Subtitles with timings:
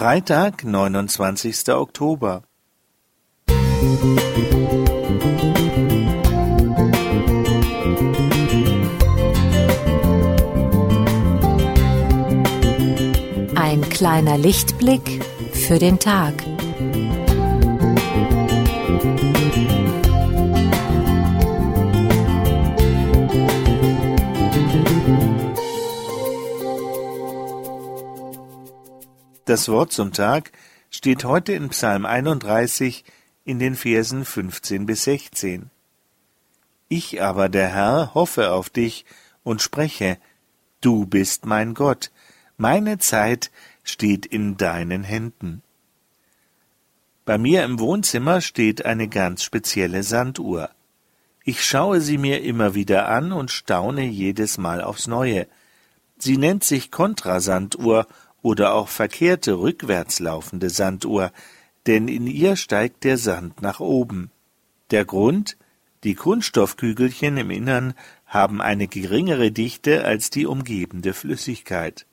[0.00, 1.68] Freitag, 29.
[1.74, 2.44] Oktober.
[13.54, 16.32] Ein kleiner Lichtblick für den Tag.
[29.50, 30.52] Das Wort zum Tag
[30.90, 33.04] steht heute in Psalm 31
[33.44, 35.70] in den Versen 15 bis 16.
[36.88, 39.04] Ich aber, der Herr, hoffe auf dich
[39.42, 40.18] und spreche,
[40.80, 42.12] du bist mein Gott,
[42.58, 43.50] meine Zeit
[43.82, 45.64] steht in deinen Händen.
[47.24, 50.70] Bei mir im Wohnzimmer steht eine ganz spezielle Sanduhr.
[51.42, 55.48] Ich schaue sie mir immer wieder an und staune jedes Mal aufs Neue.
[56.18, 58.06] Sie nennt sich Kontrasanduhr
[58.42, 61.32] oder auch verkehrte rückwärts laufende Sanduhr,
[61.86, 64.30] denn in ihr steigt der Sand nach oben.
[64.90, 65.56] Der Grund?
[66.02, 72.06] Die Kunststoffkügelchen im Innern haben eine geringere Dichte als die umgebende Flüssigkeit.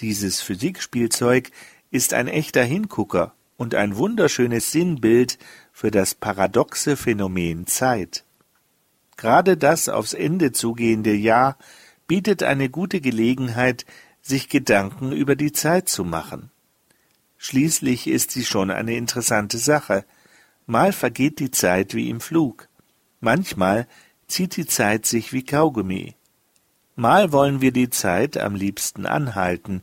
[0.00, 1.50] Dieses Physikspielzeug
[1.90, 5.38] ist ein echter Hingucker und ein wunderschönes Sinnbild
[5.72, 8.24] für das paradoxe Phänomen Zeit.
[9.18, 11.58] Gerade das aufs Ende zugehende Jahr
[12.06, 13.84] bietet eine gute Gelegenheit,
[14.22, 16.50] sich Gedanken über die Zeit zu machen.
[17.38, 20.04] Schließlich ist sie schon eine interessante Sache.
[20.66, 22.68] Mal vergeht die Zeit wie im Flug.
[23.20, 23.86] Manchmal
[24.26, 26.14] zieht die Zeit sich wie Kaugummi.
[26.96, 29.82] Mal wollen wir die Zeit am liebsten anhalten.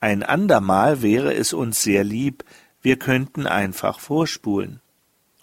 [0.00, 2.44] Ein andermal wäre es uns sehr lieb,
[2.80, 4.80] wir könnten einfach vorspulen.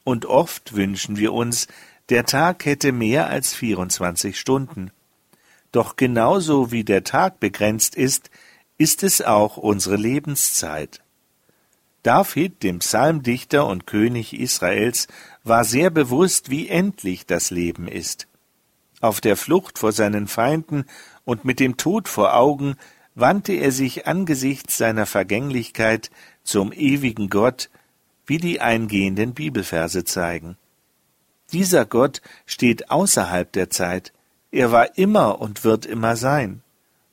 [0.03, 1.67] Und oft wünschen wir uns,
[2.09, 4.91] der Tag hätte mehr als 24 Stunden.
[5.73, 8.29] Doch genauso wie der Tag begrenzt ist,
[8.77, 11.01] ist es auch unsere Lebenszeit.
[12.03, 15.07] David, dem Psalmdichter und König Israels,
[15.43, 18.27] war sehr bewusst, wie endlich das Leben ist.
[19.01, 20.85] Auf der Flucht vor seinen Feinden
[21.25, 22.75] und mit dem Tod vor Augen
[23.15, 26.11] wandte er sich angesichts seiner Vergänglichkeit
[26.43, 27.71] zum ewigen Gott,
[28.27, 30.55] wie die eingehenden Bibelverse zeigen.
[31.51, 34.13] Dieser Gott steht außerhalb der Zeit,
[34.53, 36.61] er war immer und wird immer sein.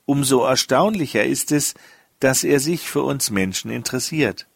[0.04, 1.74] Umso erstaunlicher ist es,
[2.18, 4.46] dass er sich für uns Menschen interessiert.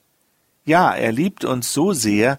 [0.67, 2.39] Ja, er liebt uns so sehr,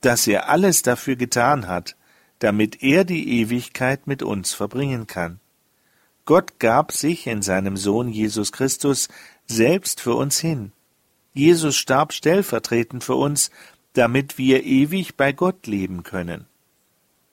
[0.00, 1.94] dass er alles dafür getan hat,
[2.38, 5.40] damit er die Ewigkeit mit uns verbringen kann.
[6.24, 9.08] Gott gab sich in seinem Sohn Jesus Christus
[9.46, 10.72] selbst für uns hin.
[11.34, 13.50] Jesus starb stellvertretend für uns,
[13.92, 16.46] damit wir ewig bei Gott leben können.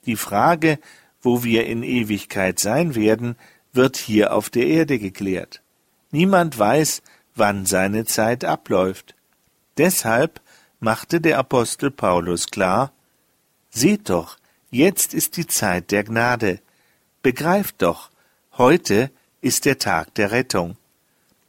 [0.06, 0.80] Die Frage,
[1.22, 3.36] wo wir in Ewigkeit sein werden,
[3.74, 5.62] wird hier auf der Erde geklärt.
[6.12, 7.02] Niemand weiß,
[7.36, 9.16] wann seine Zeit abläuft.
[9.78, 10.42] Deshalb
[10.80, 12.94] machte der Apostel Paulus klar,
[13.70, 14.38] Seht doch,
[14.72, 16.60] jetzt ist die Zeit der Gnade.
[17.22, 18.10] Begreift doch,
[18.58, 20.76] heute ist der Tag der Rettung.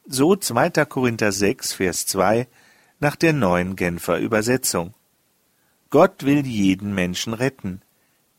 [0.07, 0.85] So 2.
[0.85, 2.47] Korinther 6, Vers 2
[2.99, 4.95] nach der neuen Genfer Übersetzung.
[5.89, 7.81] Gott will jeden Menschen retten.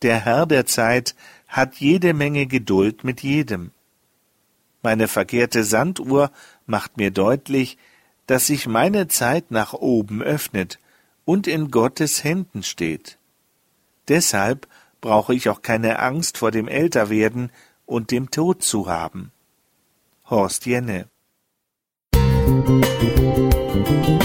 [0.01, 1.15] Der Herr der Zeit
[1.47, 3.71] hat jede Menge Geduld mit jedem.
[4.81, 6.31] Meine verkehrte Sanduhr
[6.65, 7.77] macht mir deutlich,
[8.25, 10.79] dass sich meine Zeit nach oben öffnet
[11.25, 13.19] und in Gottes Händen steht.
[14.07, 14.67] Deshalb
[15.01, 17.51] brauche ich auch keine Angst vor dem Älterwerden
[17.85, 19.31] und dem Tod zu haben.
[20.29, 21.09] Horst Jenne
[22.13, 24.20] Musik